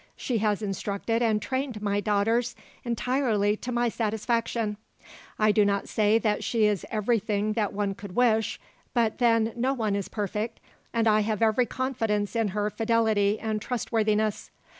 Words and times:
She 0.15 0.39
has 0.39 0.63
instructed 0.63 1.21
and 1.21 1.39
trained 1.39 1.79
my 1.79 1.99
daughters 1.99 2.55
entirely 2.83 3.55
to 3.57 3.71
my 3.71 3.87
satisfaction. 3.87 4.77
I 5.37 5.51
do 5.51 5.63
not 5.63 5.87
say 5.87 6.17
that 6.17 6.43
she 6.43 6.65
is 6.65 6.87
everything 6.89 7.53
that 7.53 7.71
one 7.71 7.93
could 7.93 8.15
wish, 8.15 8.59
but, 8.95 9.19
then, 9.19 9.53
no 9.55 9.75
one 9.75 9.95
is 9.95 10.07
perfect, 10.09 10.59
and 10.91 11.07
I 11.07 11.19
have 11.19 11.43
every 11.43 11.67
confidence 11.67 12.35
in 12.35 12.47
her 12.47 12.71
fidelity 12.71 13.39
and 13.39 13.61
trustworthiness. 13.61 14.49